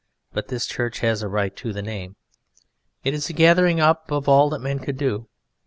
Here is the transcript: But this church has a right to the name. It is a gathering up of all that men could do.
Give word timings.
But 0.33 0.47
this 0.47 0.65
church 0.65 1.01
has 1.01 1.21
a 1.21 1.27
right 1.27 1.55
to 1.57 1.71
the 1.71 1.83
name. 1.83 2.15
It 3.03 3.13
is 3.13 3.29
a 3.29 3.33
gathering 3.33 3.79
up 3.79 4.09
of 4.09 4.27
all 4.27 4.49
that 4.49 4.57
men 4.59 4.79
could 4.79 4.97
do. 4.97 5.27